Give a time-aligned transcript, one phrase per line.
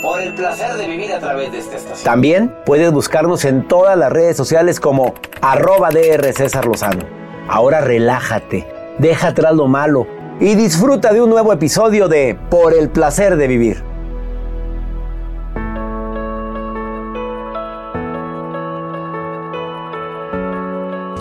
[0.00, 2.04] Por el placer de vivir a través de esta estación.
[2.04, 7.04] También puedes buscarnos en todas las redes sociales como arroba DR César Lozano.
[7.48, 8.66] Ahora relájate,
[8.98, 10.06] deja atrás lo malo
[10.40, 13.92] y disfruta de un nuevo episodio de Por el placer de vivir.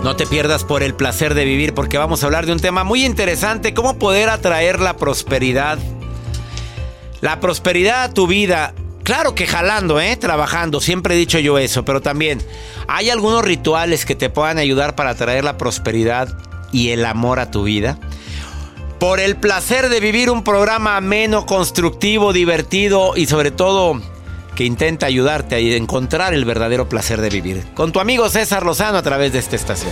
[0.04, 2.84] No te pierdas por el placer de vivir porque vamos a hablar de un tema
[2.84, 5.78] muy interesante, cómo poder atraer la prosperidad.
[7.22, 8.74] La prosperidad a tu vida.
[9.04, 10.16] Claro que jalando, ¿eh?
[10.18, 12.42] Trabajando, siempre he dicho yo eso, pero también
[12.88, 16.38] hay algunos rituales que te puedan ayudar para atraer la prosperidad
[16.72, 17.98] y el amor a tu vida.
[19.00, 24.00] Por el placer de vivir un programa ameno, constructivo, divertido y sobre todo
[24.56, 27.64] que intenta ayudarte a encontrar el verdadero placer de vivir.
[27.74, 29.92] Con tu amigo César Lozano a través de esta estación.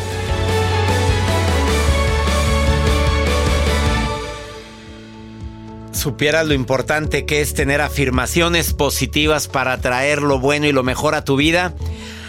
[6.00, 11.14] Supieras lo importante que es tener afirmaciones positivas para atraer lo bueno y lo mejor
[11.14, 11.74] a tu vida.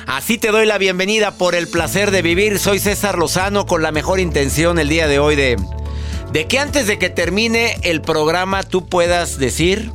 [0.09, 2.59] Así te doy la bienvenida por el placer de vivir.
[2.59, 5.57] Soy César Lozano con la mejor intención el día de hoy de,
[6.33, 9.93] de que antes de que termine el programa tú puedas decir,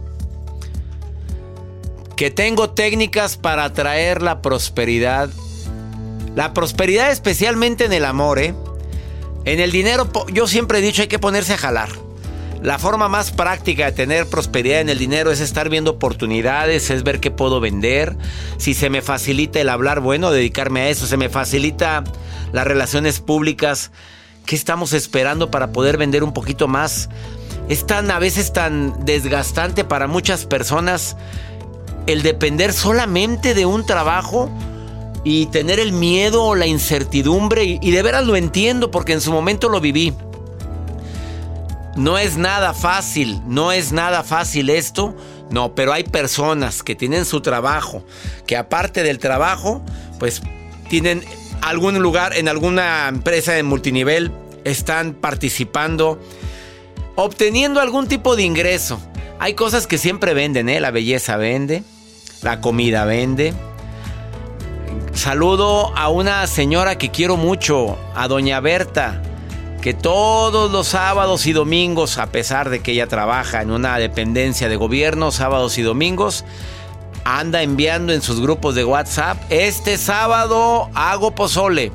[2.16, 5.30] que tengo técnicas para atraer la prosperidad.
[6.34, 8.56] La prosperidad especialmente en el amor, ¿eh?
[9.44, 12.05] En el dinero yo siempre he dicho hay que ponerse a jalar.
[12.62, 17.04] La forma más práctica de tener prosperidad en el dinero es estar viendo oportunidades, es
[17.04, 18.18] ver qué puedo vender.
[18.58, 21.06] Si se me facilita el hablar, bueno, dedicarme a eso.
[21.06, 22.04] Se me facilita
[22.54, 23.92] las relaciones públicas.
[24.46, 27.10] ¿Qué estamos esperando para poder vender un poquito más?
[27.70, 31.18] Es tan a veces tan desgastante para muchas personas
[32.08, 34.52] el depender solamente de un trabajo
[35.24, 39.32] y tener el miedo o la incertidumbre, y, de veras lo entiendo porque en su
[39.32, 40.14] momento lo viví.
[41.96, 45.16] No es nada fácil, no es nada fácil esto,
[45.50, 48.04] no, pero hay personas que tienen su trabajo,
[48.46, 49.82] que aparte del trabajo,
[50.20, 50.42] pues
[50.90, 51.24] tienen
[51.62, 54.32] algún lugar en alguna empresa de multinivel,
[54.66, 56.20] están participando,
[57.16, 59.00] obteniendo algún tipo de ingreso.
[59.40, 60.82] Hay cosas que siempre venden, ¿eh?
[60.82, 61.84] La belleza vende,
[62.41, 63.53] la comida vende.
[65.14, 69.22] Saludo a una señora que quiero mucho, a doña Berta,
[69.85, 74.67] que todos los sábados y domingos, a pesar de que ella trabaja en una dependencia
[74.67, 76.43] de gobierno, sábados y domingos,
[77.23, 81.91] anda enviando en sus grupos de WhatsApp, este sábado hago pozole,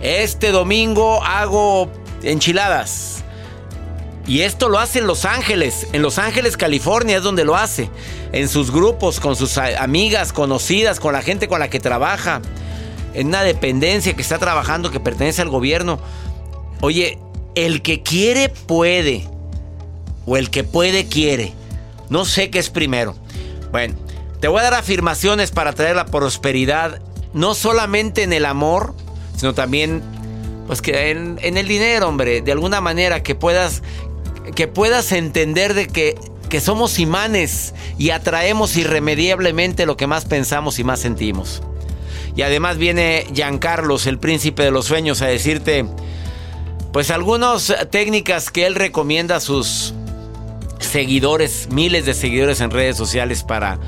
[0.00, 1.88] este domingo hago
[2.24, 3.22] enchiladas.
[4.26, 7.90] Y esto lo hace en Los Ángeles, en Los Ángeles, California es donde lo hace
[8.32, 12.42] en sus grupos, con sus amigas, conocidas, con la gente con la que trabaja.
[13.14, 16.00] en una dependencia, que está trabajando, que pertenece al gobierno.
[16.84, 17.18] Oye,
[17.54, 19.26] el que quiere puede.
[20.26, 21.54] O el que puede quiere.
[22.10, 23.16] No sé qué es primero.
[23.72, 23.94] Bueno,
[24.38, 27.00] te voy a dar afirmaciones para traer la prosperidad,
[27.32, 28.94] no solamente en el amor,
[29.34, 30.02] sino también
[30.66, 33.82] pues que en, el dinero, hombre, de alguna manera que puedas
[34.54, 36.16] que puedas entender de que
[36.50, 41.62] que somos imanes y atraemos irremediablemente lo que más pensamos y más sentimos.
[42.36, 45.86] Y además viene Giancarlos, el príncipe de los sueños, a decirte,
[46.94, 49.94] pues algunas técnicas que él recomienda a sus
[50.78, 53.80] seguidores, miles de seguidores en redes sociales para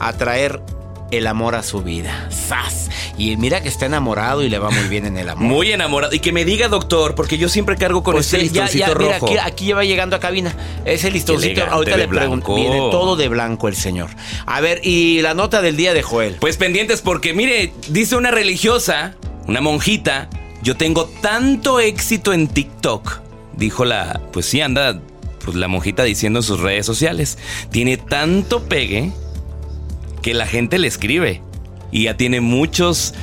[0.00, 0.62] atraer
[1.10, 2.26] el amor a su vida.
[2.30, 2.88] ¡Sas!
[3.18, 5.44] Y mira que está enamorado y le va muy bien en el amor.
[5.44, 6.14] Muy enamorado.
[6.14, 9.26] Y que me diga, doctor, porque yo siempre cargo con pues este ya, listoncito rojo.
[9.28, 10.56] Mira, aquí, ya va llegando a cabina.
[10.86, 11.66] Ese listoncito.
[11.66, 12.54] Ahorita le pregunto.
[12.54, 14.08] Viene todo de blanco el señor.
[14.46, 16.36] A ver, y la nota del día de Joel.
[16.40, 19.16] Pues pendientes, porque mire, dice una religiosa,
[19.46, 20.30] una monjita.
[20.64, 23.20] Yo tengo tanto éxito en TikTok.
[23.54, 24.20] Dijo la.
[24.32, 24.98] Pues sí, anda.
[25.44, 27.36] Pues la monjita diciendo en sus redes sociales.
[27.70, 29.12] Tiene tanto pegue
[30.22, 31.42] que la gente le escribe.
[31.92, 33.14] Y ya tiene muchos,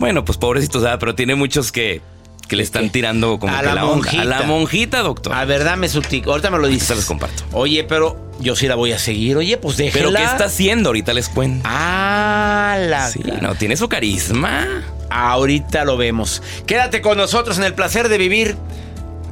[0.00, 2.00] bueno, pues pobrecitos, pero tiene muchos que,
[2.48, 4.22] que le están tirando como a que la, monjita.
[4.22, 5.34] A la monjita, doctor.
[5.34, 6.26] A ver, dame su tic.
[6.26, 6.88] Ahorita me lo dices.
[6.88, 7.44] Se los comparto.
[7.52, 9.36] Oye, pero yo sí la voy a seguir.
[9.36, 10.06] Oye, pues déjela.
[10.06, 10.88] ¿Pero qué está haciendo?
[10.88, 11.68] Ahorita les cuento.
[11.68, 13.10] Ah, la...
[13.10, 14.66] Sí, no, tiene su carisma.
[15.10, 16.42] Ahorita lo vemos.
[16.66, 18.56] Quédate con nosotros en el placer de vivir.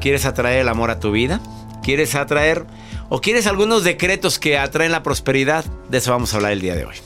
[0.01, 1.41] ¿Quieres atraer el amor a tu vida?
[1.83, 2.67] ¿Quieres atraer
[3.09, 5.65] o quieres algunos decretos que atraen la prosperidad?
[5.89, 6.97] De eso vamos a hablar el día de hoy.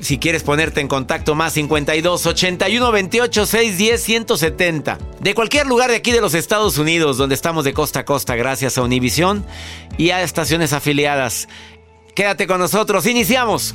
[0.00, 4.98] Si quieres ponerte en contacto más 52 81 28 610 170.
[5.20, 8.36] De cualquier lugar de aquí de los Estados Unidos, donde estamos de costa a costa
[8.36, 9.44] gracias a Univision
[9.96, 11.48] y a estaciones afiliadas.
[12.14, 13.74] Quédate con nosotros, iniciamos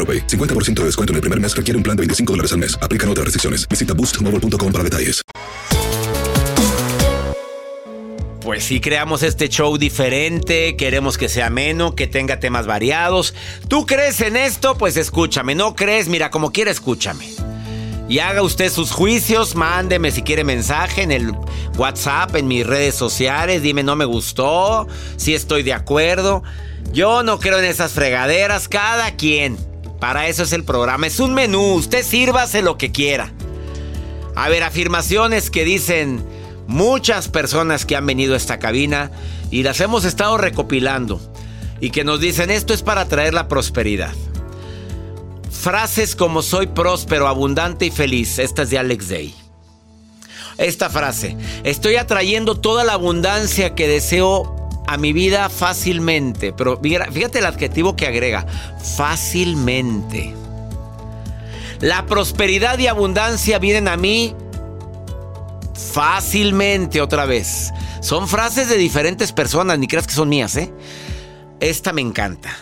[0.07, 2.77] 50% de descuento en el primer mes requiere un plan de 25 dólares al mes.
[2.81, 3.67] Aplican otras restricciones.
[3.67, 5.21] Visita boostmobile.com para detalles.
[8.41, 13.35] Pues sí, creamos este show diferente, queremos que sea ameno, que tenga temas variados.
[13.67, 14.77] ¿Tú crees en esto?
[14.77, 15.53] Pues escúchame.
[15.53, 16.07] ¿No crees?
[16.07, 17.29] Mira, como quiera, escúchame.
[18.09, 21.31] Y haga usted sus juicios, mándeme si quiere mensaje en el
[21.77, 26.43] WhatsApp, en mis redes sociales, dime no me gustó, si estoy de acuerdo.
[26.91, 29.70] Yo no creo en esas fregaderas, cada quien.
[30.01, 31.05] Para eso es el programa.
[31.05, 31.75] Es un menú.
[31.75, 33.31] Usted sírvase lo que quiera.
[34.35, 36.25] A ver, afirmaciones que dicen
[36.65, 39.11] muchas personas que han venido a esta cabina
[39.51, 41.21] y las hemos estado recopilando.
[41.79, 44.11] Y que nos dicen esto es para traer la prosperidad.
[45.51, 48.39] Frases como soy próspero, abundante y feliz.
[48.39, 49.35] Esta es de Alex Day.
[50.57, 51.37] Esta frase.
[51.63, 56.53] Estoy atrayendo toda la abundancia que deseo a mi vida fácilmente.
[56.53, 58.45] Pero fíjate el adjetivo que agrega,
[58.95, 60.33] fácilmente.
[61.79, 64.35] La prosperidad y abundancia vienen a mí
[65.93, 67.71] fácilmente otra vez.
[68.01, 70.71] Son frases de diferentes personas, ni creas que son mías, ¿eh?
[71.59, 72.55] Esta me encanta.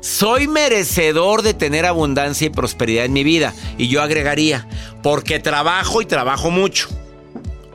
[0.00, 3.52] Soy merecedor de tener abundancia y prosperidad en mi vida.
[3.76, 4.66] Y yo agregaría,
[5.02, 6.88] porque trabajo y trabajo mucho.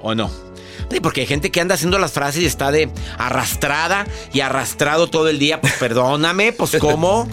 [0.02, 0.32] ¿O no?
[1.00, 5.30] Porque hay gente que anda haciendo las frases y está de arrastrada y arrastrado todo
[5.30, 5.62] el día.
[5.62, 7.28] Pues perdóname, pues ¿cómo?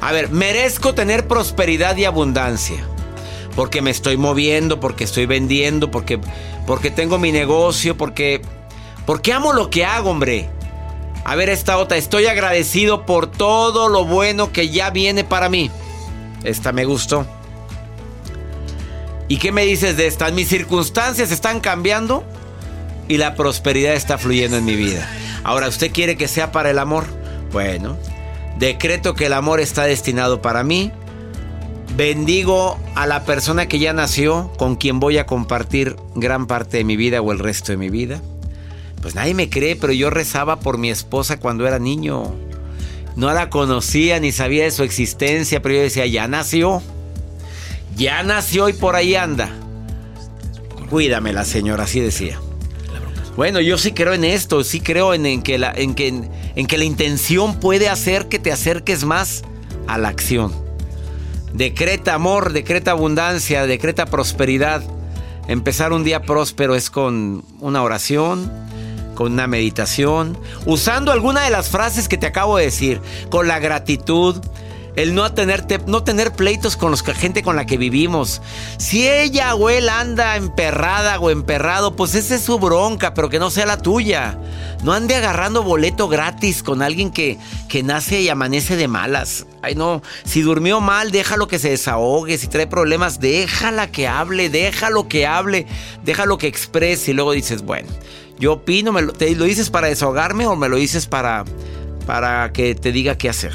[0.00, 2.86] A ver, merezco tener prosperidad y abundancia.
[3.54, 6.18] Porque me estoy moviendo, porque estoy vendiendo, porque,
[6.66, 8.42] porque tengo mi negocio, porque,
[9.06, 10.50] porque amo lo que hago, hombre.
[11.24, 15.70] A ver esta otra, estoy agradecido por todo lo bueno que ya viene para mí.
[16.42, 17.26] Esta me gustó.
[19.28, 20.30] ¿Y qué me dices de esta?
[20.30, 22.24] Mis circunstancias están cambiando
[23.08, 25.08] y la prosperidad está fluyendo en mi vida.
[25.42, 27.04] Ahora, ¿usted quiere que sea para el amor?
[27.52, 27.96] Bueno,
[28.58, 30.90] decreto que el amor está destinado para mí.
[31.96, 36.84] Bendigo a la persona que ya nació, con quien voy a compartir gran parte de
[36.84, 38.20] mi vida o el resto de mi vida.
[39.00, 42.34] Pues nadie me cree, pero yo rezaba por mi esposa cuando era niño.
[43.16, 46.82] No la conocía ni sabía de su existencia, pero yo decía, ya nació.
[47.96, 49.50] Ya nació y por ahí anda.
[50.90, 52.40] Cuídame la señora, así decía.
[53.36, 56.78] Bueno, yo sí creo en esto, sí creo en, que la, en, que, en que
[56.78, 59.42] la intención puede hacer que te acerques más
[59.88, 60.52] a la acción.
[61.52, 64.82] Decreta amor, decreta abundancia, decreta prosperidad.
[65.48, 68.50] Empezar un día próspero es con una oración,
[69.14, 73.00] con una meditación, usando alguna de las frases que te acabo de decir,
[73.30, 74.40] con la gratitud,
[74.96, 78.40] el no tener, no tener pleitos con la gente con la que vivimos.
[78.78, 83.38] Si ella o él anda emperrada o emperrado, pues esa es su bronca, pero que
[83.38, 84.38] no sea la tuya.
[84.82, 89.46] No ande agarrando boleto gratis con alguien que, que nace y amanece de malas.
[89.62, 90.02] Ay, no.
[90.24, 92.38] Si durmió mal, déjalo que se desahogue.
[92.38, 95.66] Si trae problemas, déjala que hable, déjalo que hable,
[96.04, 97.10] déjalo que exprese.
[97.10, 97.88] Y luego dices, bueno,
[98.38, 101.44] yo opino, me ¿te lo dices para desahogarme o me lo dices para,
[102.06, 103.54] para que te diga qué hacer?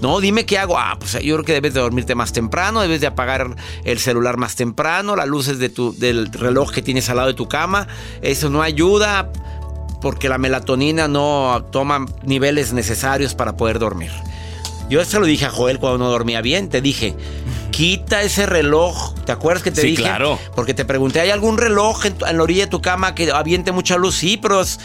[0.00, 0.78] No, dime qué hago.
[0.78, 4.36] Ah, pues yo creo que debes de dormirte más temprano, debes de apagar el celular
[4.36, 7.88] más temprano, las luces del reloj que tienes al lado de tu cama.
[8.20, 9.30] Eso no ayuda
[10.00, 14.10] porque la melatonina no toma niveles necesarios para poder dormir.
[14.90, 16.68] Yo eso lo dije a Joel cuando no dormía bien.
[16.68, 17.14] Te dije,
[17.72, 19.14] quita ese reloj.
[19.24, 20.02] ¿Te acuerdas que te sí, dije?
[20.02, 20.38] claro.
[20.54, 23.96] Porque te pregunté, ¿hay algún reloj en, la orilla de tu cama que aviente mucha
[23.96, 24.14] luz?
[24.14, 24.78] Sí, pero es,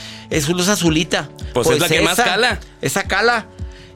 [0.50, 1.30] luz azulita.
[1.54, 2.60] Pues, es la que más cala.
[2.82, 3.46] Esa cala.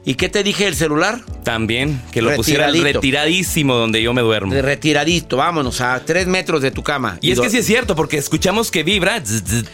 [0.04, 1.20] ¿Y qué te dije del celular?
[1.44, 4.52] También, que lo pusiera retiradísimo donde yo me duermo.
[4.52, 7.18] retiradito, vámonos, a tres metros de tu cama.
[7.20, 9.22] Y, es que sí es cierto, porque escuchamos que vibra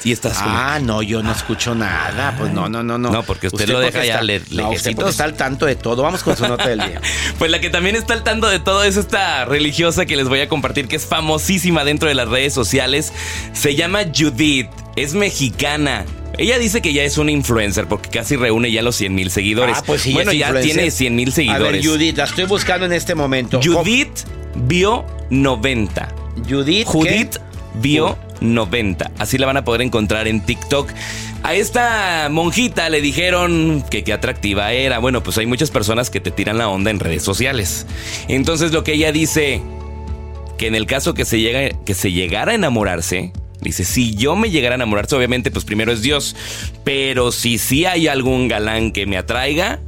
[0.04, 2.34] y estás Ah, no, yo no escucho nada.
[2.38, 3.10] Pues no, no, no, no.
[3.10, 6.02] No, porque usted, lo deja ya le, no, usted está al tanto de todo.
[6.02, 7.00] Vamos con su nota del día.
[7.38, 10.40] pues la que también está al tanto de todo es esta religiosa que les voy
[10.40, 13.12] a compartir, que es famosísima dentro de las redes sociales.
[13.54, 14.68] Se llama Judith,
[15.02, 16.04] es mexicana.
[16.36, 19.76] Ella dice que ya es una influencer porque casi reúne ya los 100 mil seguidores.
[19.78, 21.68] Ah, pues sí, bueno, ya tiene 100 mil seguidores.
[21.68, 23.60] A ver, Judith, la estoy buscando en este momento.
[23.62, 24.20] Judith
[24.54, 26.14] vio 90.
[26.48, 26.86] Judith.
[26.86, 27.36] Judith
[27.74, 29.10] vio 90.
[29.18, 30.90] Así la van a poder encontrar en TikTok.
[31.42, 34.98] A esta monjita le dijeron que qué atractiva era.
[34.98, 37.86] Bueno, pues hay muchas personas que te tiran la onda en redes sociales.
[38.28, 39.60] Entonces lo que ella dice,
[40.56, 44.36] que en el caso que se, llega, que se llegara a enamorarse, Dice, si yo
[44.36, 46.36] me llegara a enamorar, obviamente, pues primero es Dios.
[46.84, 49.80] Pero si sí hay algún galán que me atraiga,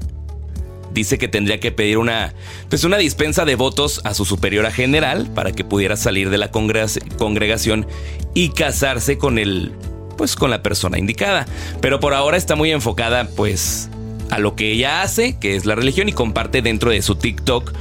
[0.93, 2.35] dice que tendría que pedir una,
[2.69, 6.51] pues una dispensa de votos a su superiora general para que pudiera salir de la
[6.51, 7.87] congregación
[8.35, 9.73] y casarse con el,
[10.17, 11.47] pues con la persona indicada.
[11.81, 13.89] Pero por ahora está muy enfocada, pues,
[14.31, 17.73] a lo que ella hace, que es la religión, y comparte dentro de su TikTok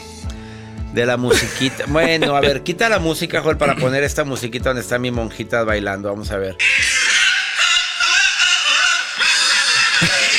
[0.93, 1.85] de la musiquita.
[1.87, 5.63] Bueno, a ver, quita la música, Joel, para poner esta musiquita donde está mi monjita
[5.63, 6.09] bailando.
[6.09, 6.57] Vamos a ver.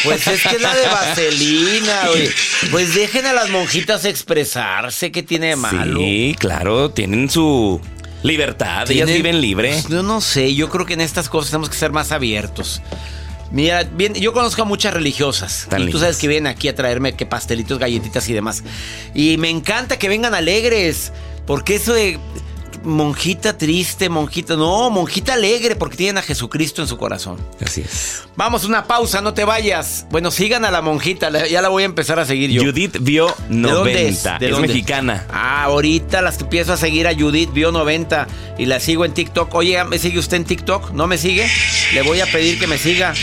[0.02, 2.30] Pues es que es la de vaselina, güey.
[2.70, 6.00] Pues dejen a las monjitas expresarse, ¿qué tiene de malo?
[6.00, 7.80] Sí, claro, tienen su
[8.22, 9.70] libertad, ellas viven libre.
[9.72, 12.80] Pues yo no sé, yo creo que en estas cosas tenemos que ser más abiertos.
[13.50, 15.68] Mira, bien, yo conozco a muchas religiosas.
[15.76, 18.62] y tú sabes que vienen aquí a traerme que pastelitos, galletitas y demás.
[19.14, 21.12] Y me encanta que vengan alegres.
[21.46, 22.18] Porque eso de
[22.82, 24.56] monjita triste, monjita.
[24.56, 27.36] No, monjita alegre porque tienen a Jesucristo en su corazón.
[27.64, 28.22] Así es.
[28.36, 30.06] Vamos, una pausa, no te vayas.
[30.10, 32.62] Bueno, sigan a la monjita, la- ya la voy a empezar a seguir yo.
[32.62, 34.34] Judith vio ¿De dónde 90.
[34.34, 34.40] es?
[34.40, 34.68] ¿De es dónde?
[34.68, 35.26] mexicana.
[35.30, 38.26] Ah, ahorita las empiezo a seguir a Judith vio 90
[38.58, 39.54] y la sigo en TikTok.
[39.54, 40.92] Oye, ¿me sigue usted en TikTok?
[40.92, 41.46] ¿No me sigue?
[41.94, 43.14] Le voy a pedir que me siga.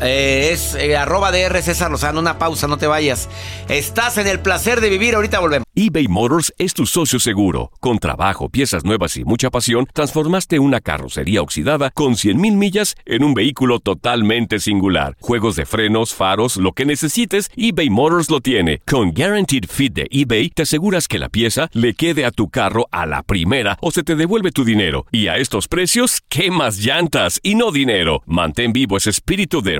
[0.00, 2.20] Eh, es eh, arroba DR César Lozano.
[2.20, 3.28] Una pausa, no te vayas.
[3.68, 5.14] Estás en el placer de vivir.
[5.14, 5.66] Ahorita volvemos.
[5.74, 7.70] eBay Motors es tu socio seguro.
[7.80, 13.24] Con trabajo, piezas nuevas y mucha pasión, transformaste una carrocería oxidada con 100.000 millas en
[13.24, 15.16] un vehículo totalmente singular.
[15.20, 18.82] Juegos de frenos, faros, lo que necesites, eBay Motors lo tiene.
[18.86, 22.88] Con Guaranteed Fit de eBay, te aseguras que la pieza le quede a tu carro
[22.90, 25.06] a la primera o se te devuelve tu dinero.
[25.12, 28.22] Y a estos precios, ¿qué más llantas y no dinero?
[28.26, 29.78] Mantén vivo ese espíritu de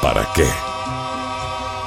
[0.00, 0.69] ¿para qué?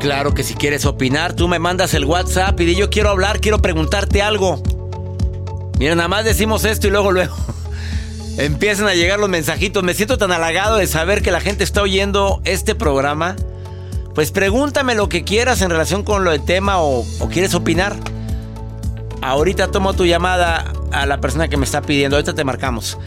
[0.00, 3.40] Claro que si quieres opinar, tú me mandas el WhatsApp y di yo quiero hablar,
[3.40, 4.62] quiero preguntarte algo.
[5.78, 7.34] Mira, nada más decimos esto y luego, luego
[8.36, 9.82] empiezan a llegar los mensajitos.
[9.82, 13.34] Me siento tan halagado de saber que la gente está oyendo este programa.
[14.14, 17.96] Pues pregúntame lo que quieras en relación con lo del tema o, o quieres opinar.
[19.20, 22.16] Ahorita tomo tu llamada a la persona que me está pidiendo.
[22.16, 22.98] Ahorita te marcamos.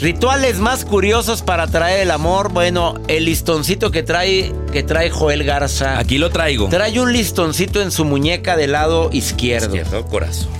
[0.00, 2.52] Rituales más curiosos para traer el amor.
[2.52, 5.98] Bueno, el listoncito que trae, que trae Joel Garza.
[5.98, 6.68] Aquí lo traigo.
[6.68, 9.74] Trae un listoncito en su muñeca del lado izquierdo.
[9.74, 10.57] Izquierdo, corazón.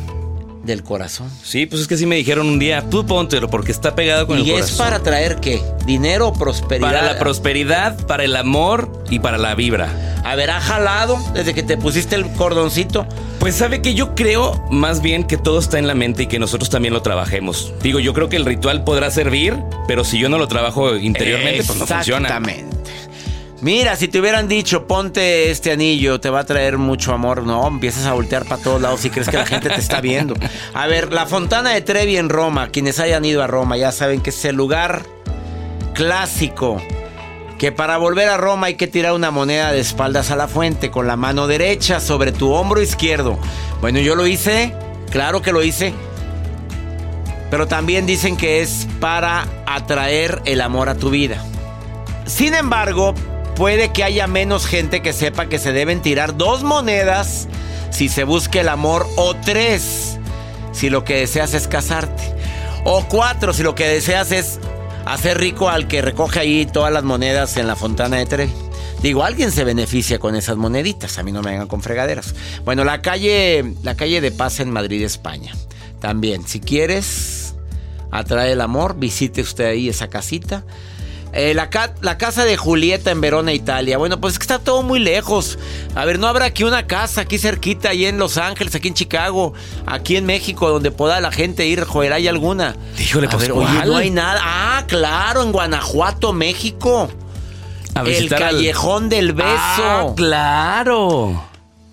[0.68, 1.31] Del corazón.
[1.42, 4.38] Sí, pues es que sí me dijeron un día, tú póntelo porque está pegado con
[4.38, 4.76] ¿Y el es corazón.
[4.78, 5.62] para traer qué?
[5.87, 6.87] ¿Dinero o prosperidad?
[6.92, 10.20] Para la prosperidad, para el amor y para la vibra.
[10.24, 13.07] A ver, ¿ha jalado desde que te pusiste el cordoncito?
[13.40, 16.38] Pues sabe que yo creo más bien que todo está en la mente y que
[16.38, 17.72] nosotros también lo trabajemos.
[17.83, 21.64] Digo, yo creo que el ritual podrá servir, pero si yo no lo trabajo interiormente,
[21.64, 22.28] pues no funciona.
[22.28, 22.76] Exactamente.
[23.61, 27.42] Mira, si te hubieran dicho, ponte este anillo, te va a traer mucho amor.
[27.42, 30.35] No, empiezas a voltear para todos lados si crees que la gente te está viendo.
[30.75, 34.21] A ver, la Fontana de Trevi en Roma, quienes hayan ido a Roma ya saben
[34.21, 35.03] que es el lugar
[35.92, 36.81] clásico.
[37.59, 40.92] Que para volver a Roma hay que tirar una moneda de espaldas a la fuente
[40.92, 43.40] con la mano derecha sobre tu hombro izquierdo.
[43.81, 44.73] Bueno, yo lo hice,
[45.11, 45.92] claro que lo hice.
[47.51, 51.44] Pero también dicen que es para atraer el amor a tu vida.
[52.27, 53.14] Sin embargo,
[53.59, 57.49] puede que haya menos gente que sepa que se deben tirar dos monedas
[57.90, 60.16] si se busca el amor o tres
[60.71, 62.23] si lo que deseas es casarte
[62.85, 64.61] o cuatro si lo que deseas es
[65.07, 68.53] hacer rico al que recoge ahí todas las monedas en la fontana de Trevi.
[69.03, 72.35] Digo, alguien se beneficia con esas moneditas, a mí no me vengan con fregaderas.
[72.64, 75.55] Bueno, la calle, la calle de Paz en Madrid, España.
[76.01, 77.55] También, si quieres
[78.11, 80.64] atraer el amor, visite usted ahí esa casita.
[81.35, 83.99] Eh, la, ca- la casa de Julieta en Verona, Italia.
[83.99, 85.59] Bueno, pues es que está todo muy lejos.
[85.95, 88.95] A ver, ¿no habrá aquí una casa aquí cerquita, ahí en Los Ángeles, aquí en
[88.95, 89.53] Chicago,
[89.87, 91.85] aquí en México, donde pueda la gente ir?
[91.85, 92.77] Joder, ¿hay alguna?
[93.29, 93.51] A pues, ver,
[93.87, 94.41] no hay nada.
[94.43, 97.11] Ah, claro, en Guanajuato, México.
[97.95, 99.49] A El al- Callejón del Beso.
[99.49, 101.47] Ah, claro.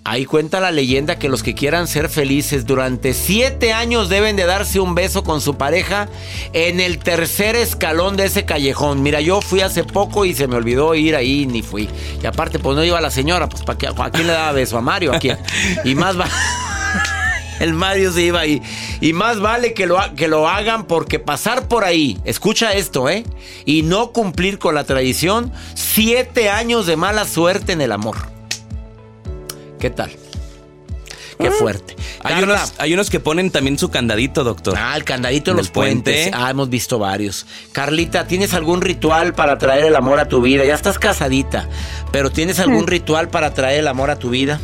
[0.08, 4.46] Ahí cuenta la leyenda que los que quieran ser felices durante siete años deben de
[4.46, 6.08] darse un beso con su pareja
[6.52, 9.02] en el tercer escalón de ese callejón.
[9.02, 11.88] Mira, yo fui hace poco y se me olvidó ir ahí, ni fui.
[12.22, 13.88] Y aparte, pues no iba la señora, pues ¿para qué?
[13.88, 14.78] ¿a quién le daba beso?
[14.78, 15.12] ¿A Mario?
[15.12, 15.38] ¿A quién?
[15.82, 16.28] Y más va...
[17.58, 18.62] El Mario se iba ahí.
[19.00, 23.24] Y más vale que lo, que lo hagan porque pasar por ahí, escucha esto, ¿eh?
[23.64, 28.35] Y no cumplir con la tradición, siete años de mala suerte en el amor.
[29.78, 30.10] ¿Qué tal?
[31.38, 31.94] Qué fuerte.
[32.22, 34.74] Hay unos, hay unos que ponen también su candadito, doctor.
[34.78, 36.30] Ah, el candadito en Del los puentes.
[36.30, 36.30] puente.
[36.36, 37.46] Ah, hemos visto varios.
[37.72, 40.64] Carlita, ¿tienes algún ritual para traer el amor a tu vida?
[40.64, 41.68] Ya estás casadita,
[42.10, 44.60] pero ¿tienes algún ritual para traer el amor a tu vida?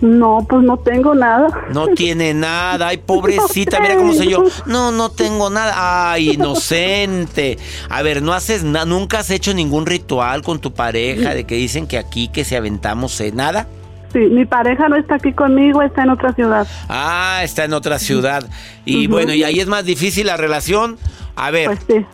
[0.00, 1.66] No, pues no tengo nada.
[1.70, 2.88] No tiene nada.
[2.88, 4.44] Ay, pobrecita, mira cómo soy yo.
[4.66, 6.10] No, no tengo nada.
[6.12, 7.58] Ay, inocente.
[7.88, 11.54] A ver, no haces nada, nunca has hecho ningún ritual con tu pareja de que
[11.54, 13.68] dicen que aquí que si aventamos eh, nada.
[14.14, 16.66] Sí, mi pareja no está aquí conmigo, está en otra ciudad.
[16.88, 18.48] Ah, está en otra ciudad.
[18.86, 20.96] Y bueno, y ahí es más difícil la relación.
[21.36, 22.06] A ver, Pues sí.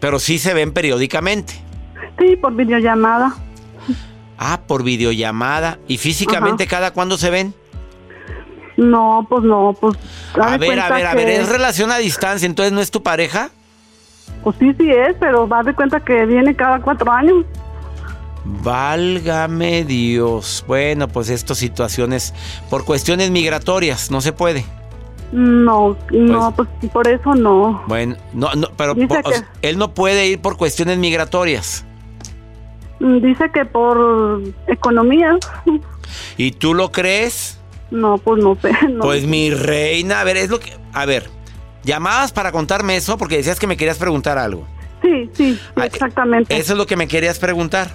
[0.00, 1.54] pero sí se ven periódicamente.
[2.18, 3.34] Sí, por videollamada.
[4.38, 5.78] Ah, por videollamada.
[5.88, 7.54] ¿Y físicamente cada cuándo se ven?
[8.76, 9.96] No, pues no, pues.
[10.40, 13.50] A ver, a ver, a ver, es relación a distancia, entonces no es tu pareja.
[14.44, 17.44] Pues sí, sí es, pero va de cuenta que viene cada cuatro años.
[18.44, 20.64] Válgame Dios.
[20.66, 22.32] Bueno, pues estas situaciones
[22.70, 24.64] por cuestiones migratorias no se puede.
[25.32, 27.82] No, no, pues por eso no.
[27.86, 31.84] Bueno, no, no, pero por- que- él no puede ir por cuestiones migratorias.
[32.98, 35.38] Mm, Dice que por economía.
[36.36, 37.58] ¿Y tú lo crees?
[37.90, 38.72] No, pues no sé.
[38.90, 39.00] no.
[39.02, 41.30] Pues mi reina, a ver, es lo que, a ver,
[41.84, 44.66] llamabas para contarme eso porque decías que me querías preguntar algo.
[45.02, 46.54] Sí, sí, sí, Ah, exactamente.
[46.56, 47.94] Eso es lo que me querías preguntar.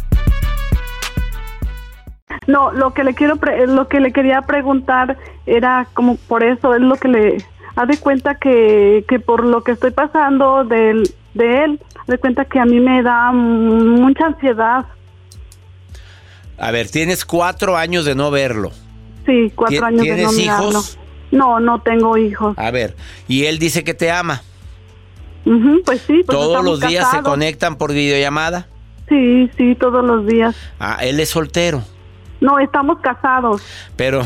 [2.47, 6.73] No, lo que le quiero, pre- lo que le quería preguntar era como por eso
[6.73, 11.13] es lo que le haz de cuenta que, que por lo que estoy pasando del,
[11.35, 14.85] de él, haz de cuenta que a mí me da mucha ansiedad.
[16.57, 18.71] A ver, tienes cuatro años de no verlo.
[19.27, 20.69] Sí, cuatro ¿Tien- años de tienes no mirarlo.
[20.71, 20.97] hijos?
[21.29, 22.57] No, no tengo hijos.
[22.57, 22.95] A ver,
[23.27, 24.41] y él dice que te ama.
[25.45, 28.65] Ujú, pues sí, pues Todos los días se conectan por videollamada.
[29.07, 30.55] Sí, sí, todos los días.
[30.79, 31.83] Ah, él es soltero.
[32.41, 33.61] No, estamos casados.
[33.95, 34.23] Pero,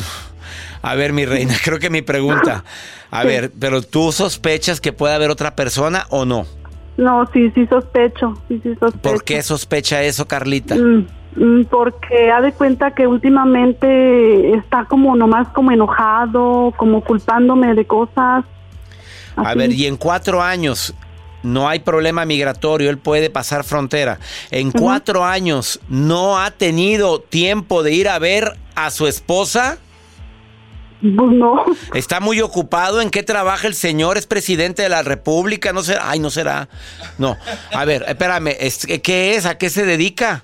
[0.82, 2.64] a ver, mi reina, creo que mi pregunta.
[3.12, 3.28] A Sí.
[3.28, 6.46] ver, pero tú sospechas que puede haber otra persona o no?
[6.98, 9.02] No, sí, sí sospecho, sí, sí sospecho.
[9.02, 10.76] ¿Por qué sospecha eso, Carlita?
[10.76, 17.74] Mm, mm, porque ha de cuenta que últimamente está como nomás como enojado, como culpándome
[17.76, 18.46] de cosas.
[19.36, 20.94] A ver, y en cuatro años
[21.46, 24.20] no hay problema migratorio, él puede pasar frontera.
[24.52, 29.78] En cuatro años no ha tenido tiempo de ir a ver a su esposa.
[31.02, 33.00] Pues no, Está muy ocupado.
[33.02, 34.18] ¿En qué trabaja el señor?
[34.18, 35.72] ¿Es presidente de la República?
[35.72, 36.10] No será.
[36.10, 36.68] Ay, no será.
[37.20, 37.38] No.
[37.74, 38.56] A ver, espérame.
[38.60, 39.46] es- ¿Qué es?
[39.46, 40.44] ¿A qué se dedica?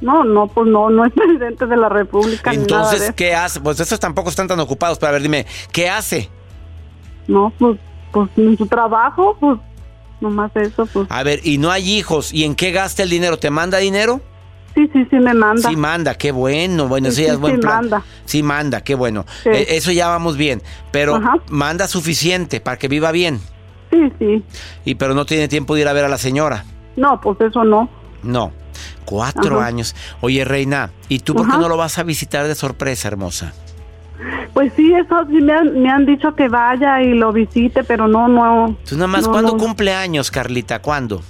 [0.00, 2.50] no, no, pues no, no es presidente de la República.
[2.52, 3.12] nada Entonces.
[3.14, 3.60] ¿qué hace?
[3.60, 4.98] Pues esos tampoco están tan ocupados.
[4.98, 6.28] Pero a ver, dime, ¿qué hace?
[7.28, 7.78] No, pues,
[8.12, 9.58] pues en su trabajo, pues
[10.22, 11.06] nomás eso, pues.
[11.10, 12.32] A ver, y no hay hijos.
[12.32, 13.38] ¿Y en qué gasta el dinero?
[13.38, 14.20] ¿Te manda dinero?
[14.74, 15.68] Sí, sí, sí me manda.
[15.68, 16.88] Sí manda, qué bueno.
[16.88, 17.74] Bueno, Sí, eso ya sí, es buen sí plan.
[17.76, 18.02] manda.
[18.24, 19.26] Sí manda, qué bueno.
[19.42, 19.50] Sí.
[19.52, 20.62] Eh, eso ya vamos bien.
[20.90, 21.34] Pero Ajá.
[21.50, 23.38] manda suficiente para que viva bien.
[23.90, 24.42] Sí, sí.
[24.86, 26.64] Y pero no tiene tiempo de ir a ver a la señora.
[26.96, 27.90] No, pues eso no.
[28.22, 28.52] No.
[29.04, 29.66] Cuatro Ajá.
[29.66, 29.94] años.
[30.22, 31.60] Oye, Reina, ¿y tú por qué Ajá.
[31.60, 33.52] no lo vas a visitar de sorpresa, hermosa?
[34.54, 38.06] Pues sí, eso sí me han, me han dicho que vaya y lo visite, pero
[38.08, 38.76] no, no.
[38.88, 39.58] Tú nada más, no, ¿cuándo no.
[39.58, 40.80] cumple años, Carlita?
[40.80, 41.22] ¿Cuándo?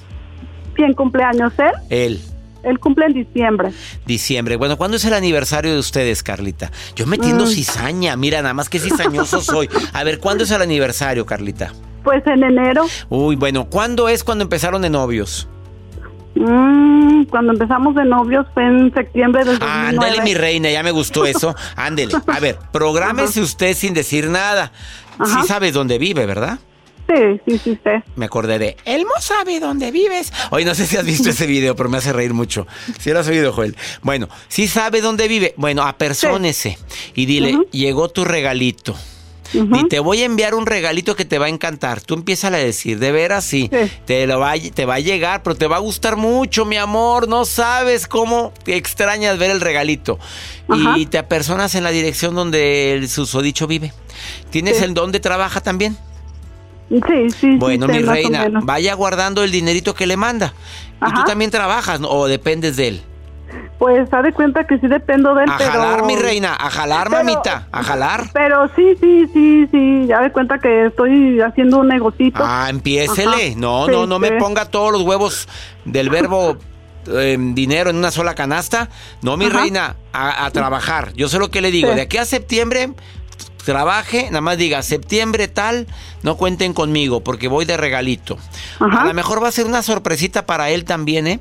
[0.75, 1.73] ¿Quién cumpleaños él?
[1.91, 2.21] Él.
[2.65, 3.71] Él cumple en diciembre.
[4.07, 4.57] Diciembre.
[4.57, 6.71] Bueno, ¿cuándo es el aniversario de ustedes, Carlita?
[6.95, 7.49] Yo metiendo Mm.
[7.49, 9.69] cizaña, mira, nada más que cizañoso soy.
[9.93, 11.73] A ver, ¿cuándo es el aniversario, Carlita?
[12.05, 15.49] Pues en enero, Uy, bueno, ¿cuándo es cuando empezaron de novios?
[16.35, 19.89] Mm, cuando empezamos de novios fue en septiembre del 2009.
[19.89, 21.55] Ándale, mi reina, ya me gustó eso.
[21.77, 22.15] Ándele.
[22.27, 24.73] A ver, prográmese usted sin decir nada.
[25.25, 25.45] Sí Ajá.
[25.45, 26.59] sabes dónde vive, ¿verdad?
[27.09, 27.91] Sí, sí, sí, sí.
[28.17, 30.33] Me acordé de Elmo sabe dónde vives.
[30.51, 32.67] Oye, no sé si has visto ese video, pero me hace reír mucho.
[32.99, 33.77] Si lo has oído, Joel.
[34.03, 35.53] Bueno, sí sabe dónde vive.
[35.57, 36.79] Bueno, apersónese
[37.15, 38.97] y dile, llegó tu regalito.
[39.53, 42.01] Y te voy a enviar un regalito que te va a encantar.
[42.01, 43.71] Tú empiezas a decir, de veras sí,
[44.07, 46.77] te, lo va, a- te va a llegar, pero te va a gustar mucho, mi
[46.77, 47.29] amor.
[47.29, 50.19] No sabes cómo te extrañas ver el regalito.
[50.97, 53.93] Y te apersonas en la dirección donde el susodicho vive.
[54.51, 54.85] ¿Tienes Sí.
[54.85, 55.97] el dónde trabaja también?
[56.91, 57.57] Sí, sí.
[57.57, 60.53] Bueno, sí, mi reina, vaya guardando el dinerito que le manda.
[61.07, 62.09] Y tú también trabajas, ¿no?
[62.09, 63.03] o dependes de él.
[63.83, 65.73] Pues haz de cuenta que sí dependo de él, A pero...
[65.73, 68.31] jalar, mi reina, a jalar, Pero- mamita, a jalar.
[68.33, 72.45] Pero sí, sí, sí, sí, ya de cuenta que estoy haciendo un negocito.
[72.47, 73.49] Ah, empiésele.
[73.49, 73.55] Ajá.
[73.57, 74.35] No, Sí, no, no me sí.
[74.39, 75.49] ponga todos los huevos
[75.85, 76.59] del verbo
[77.09, 78.89] eh, dinero en una sola canasta.
[79.21, 79.59] No, mi Ajá.
[79.63, 81.13] reina, a, a trabajar.
[81.15, 81.89] Yo sé lo que le digo.
[81.89, 81.97] Sí.
[81.97, 82.93] De aquí a septiembre,
[83.65, 85.89] trabaje, nada más diga, septiembre tal,
[86.23, 88.39] no cuenten conmigo porque voy de regalito.
[88.79, 91.41] A lo mejor va a ser una sorpresita para él también, ¿eh?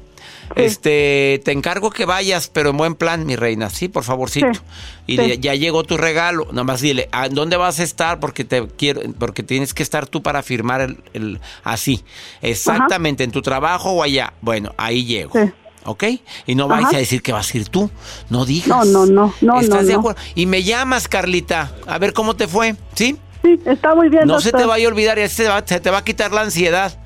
[0.56, 4.48] Este, te encargo que vayas, pero en buen plan, mi reina, sí, por favorcito.
[4.54, 4.62] Sí,
[5.08, 5.38] Y sí.
[5.40, 8.20] ya llegó tu regalo, nada más dile, ¿a dónde vas a estar?
[8.20, 12.04] Porque te quiero, porque tienes que estar tú para firmar el, el- así,
[12.42, 14.34] exactamente, en tu trabajo o allá.
[14.42, 15.34] Bueno, ahí llego.
[15.34, 15.52] Sí.
[15.84, 16.04] ¿Ok?
[16.46, 16.96] Y no vais Ajá.
[16.98, 17.90] a decir que vas a ir tú.
[18.30, 18.68] No digas.
[18.68, 20.00] No, no, no, no, ¿Estás no, de no.
[20.00, 20.22] acuerdo?
[20.36, 22.76] Y me llamas, Carlita, a ver cómo te fue.
[22.94, 23.18] ¿Sí?
[23.44, 25.80] Sí, está muy bien, No se te vaya a olvidar y se te va, se
[25.80, 27.00] te va a quitar la ansiedad.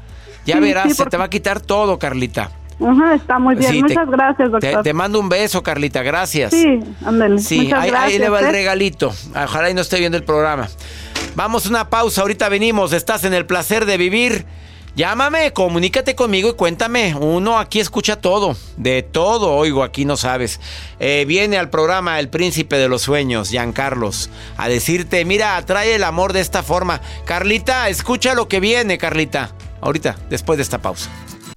[0.46, 2.52] Ya Sí, verás, sí, se te va a quitar todo, Carlita.
[2.84, 3.72] Ajá, está muy bien.
[3.72, 4.84] Sí, te- Muchas gracias, doctor.
[4.84, 6.52] te mando un beso, Carlita, gracias.
[6.52, 7.40] Sí, ándale.
[7.40, 8.52] Sí, ahí, le va el ¿eh?
[8.52, 9.14] regalito.
[9.36, 10.68] Ojalá y no esté viendo el programa.
[11.36, 12.94] Vamos a una pausa, ahorita venimos.
[12.94, 14.46] Estás en el placer de vivir.
[14.96, 17.16] Llámame, comunícate conmigo y cuéntame.
[17.16, 20.62] Uno aquí escucha todo, de todo oigo, aquí no sabes.
[21.02, 26.04] Eh, viene al programa El Príncipe de los Sueños, Giancarlos, a decirte, mira, atrae el
[26.06, 27.02] amor de esta forma.
[27.26, 29.52] Carlita, escucha lo que viene, Carlita.
[29.82, 31.10] Ahorita, después de esta pausa.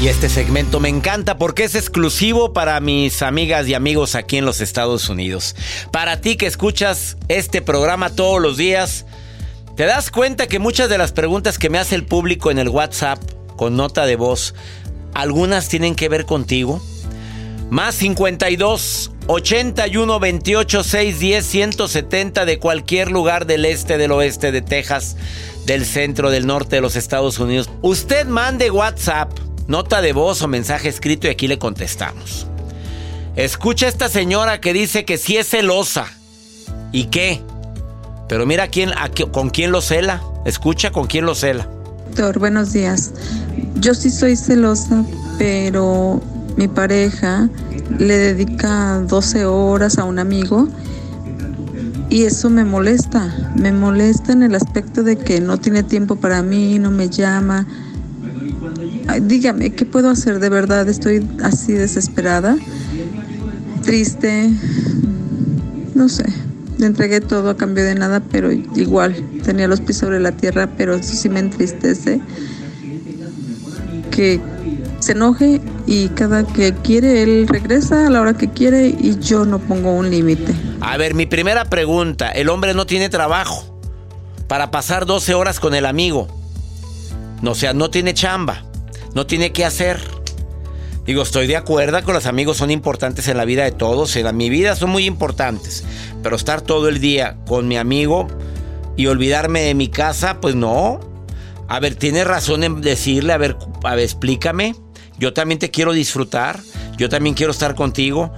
[0.00, 4.44] Y este segmento me encanta porque es exclusivo para mis amigas y amigos aquí en
[4.44, 5.56] los Estados Unidos.
[5.90, 9.06] Para ti que escuchas este programa todos los días,
[9.74, 12.68] ¿te das cuenta que muchas de las preguntas que me hace el público en el
[12.68, 13.18] WhatsApp
[13.56, 14.54] con nota de voz,
[15.14, 16.80] algunas tienen que ver contigo?
[17.68, 25.16] Más 52 81 28 610 170 de cualquier lugar del este, del oeste, de Texas,
[25.66, 27.68] del centro, del norte de los Estados Unidos.
[27.82, 29.32] Usted mande WhatsApp,
[29.68, 32.48] nota de voz o mensaje escrito y aquí le contestamos.
[33.36, 36.06] Escucha a esta señora que dice que sí es celosa.
[36.90, 37.40] ¿Y qué?
[38.28, 40.22] Pero mira quién, a con quién lo cela.
[40.44, 41.68] Escucha con quién lo cela.
[42.08, 43.12] Doctor, buenos días.
[43.76, 45.04] Yo sí soy celosa,
[45.38, 46.20] pero
[46.56, 47.48] mi pareja
[47.98, 50.66] le dedica 12 horas a un amigo
[52.10, 53.52] y eso me molesta.
[53.54, 57.66] Me molesta en el aspecto de que no tiene tiempo para mí, no me llama.
[59.06, 60.38] Ay, dígame, ¿qué puedo hacer?
[60.38, 62.56] De verdad, estoy así desesperada,
[63.82, 64.50] triste,
[65.94, 66.24] no sé.
[66.78, 70.68] Le entregué todo a cambio de nada, pero igual tenía los pies sobre la tierra,
[70.76, 72.20] pero eso sí me entristece.
[74.10, 74.40] Que
[75.00, 79.44] se enoje y cada que quiere él regresa a la hora que quiere y yo
[79.44, 80.54] no pongo un límite.
[80.80, 83.80] A ver, mi primera pregunta, el hombre no tiene trabajo
[84.48, 86.28] para pasar 12 horas con el amigo.
[87.42, 88.64] No, o sea, no tiene chamba,
[89.14, 90.00] no tiene qué hacer.
[91.06, 94.36] Digo, estoy de acuerdo que los amigos son importantes en la vida de todos, en
[94.36, 95.84] mi vida son muy importantes,
[96.22, 98.28] pero estar todo el día con mi amigo
[98.96, 101.00] y olvidarme de mi casa, pues no.
[101.68, 104.74] A ver, tienes razón en decirle, a ver, a ver, explícame.
[105.18, 106.60] Yo también te quiero disfrutar,
[106.96, 108.32] yo también quiero estar contigo.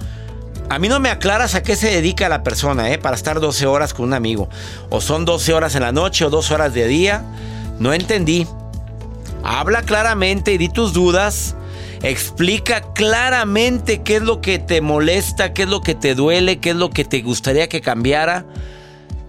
[0.69, 2.97] A mí no me aclaras a qué se dedica la persona, ¿eh?
[2.97, 4.47] Para estar 12 horas con un amigo.
[4.89, 7.23] O son 12 horas en la noche o 2 horas de día.
[7.79, 8.47] No entendí.
[9.43, 11.55] Habla claramente y di tus dudas.
[12.03, 16.71] Explica claramente qué es lo que te molesta, qué es lo que te duele, qué
[16.71, 18.45] es lo que te gustaría que cambiara.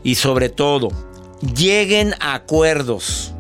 [0.03, 0.89] Y sobre todo,
[1.55, 3.33] lleguen a acuerdos.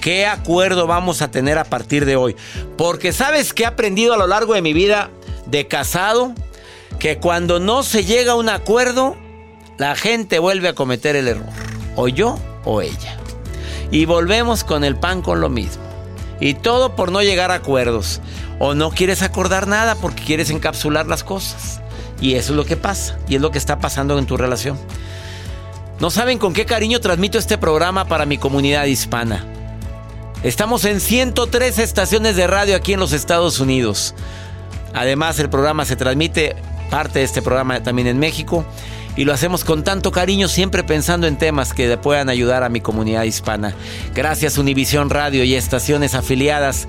[0.00, 2.36] ¿Qué acuerdo vamos a tener a partir de hoy?
[2.76, 5.10] Porque sabes que he aprendido a lo largo de mi vida
[5.46, 6.34] de casado
[6.98, 9.16] que cuando no se llega a un acuerdo,
[9.78, 11.48] la gente vuelve a cometer el error.
[11.96, 13.21] O yo o ella.
[13.92, 15.82] Y volvemos con el pan con lo mismo.
[16.40, 18.20] Y todo por no llegar a acuerdos.
[18.58, 21.80] O no quieres acordar nada porque quieres encapsular las cosas.
[22.20, 23.18] Y eso es lo que pasa.
[23.28, 24.78] Y es lo que está pasando en tu relación.
[26.00, 29.44] No saben con qué cariño transmito este programa para mi comunidad hispana.
[30.42, 34.14] Estamos en 103 estaciones de radio aquí en los Estados Unidos.
[34.94, 36.56] Además, el programa se transmite,
[36.90, 38.64] parte de este programa también en México.
[39.16, 42.80] Y lo hacemos con tanto cariño, siempre pensando en temas que puedan ayudar a mi
[42.80, 43.74] comunidad hispana.
[44.14, 46.88] Gracias Univisión Radio y estaciones afiliadas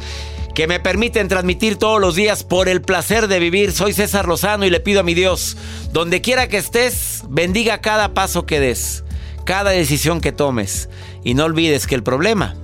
[0.54, 3.72] que me permiten transmitir todos los días por el placer de vivir.
[3.72, 5.58] Soy César Lozano y le pido a mi Dios,
[5.92, 9.04] donde quiera que estés, bendiga cada paso que des,
[9.46, 10.90] cada decisión que tomes.
[11.24, 12.56] Y no olvides que el problema,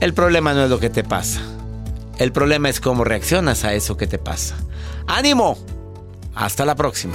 [0.00, 1.40] el problema no es lo que te pasa.
[2.18, 4.56] El problema es cómo reaccionas a eso que te pasa.
[5.06, 5.58] ¡Ánimo!
[6.34, 7.14] Hasta la próxima.